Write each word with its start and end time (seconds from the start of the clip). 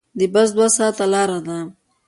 د 0.19 0.21
بس 0.33 0.49
دوه 0.55 0.67
ساعته 0.77 1.05
لاره 1.13 1.39
ده. 1.47 1.57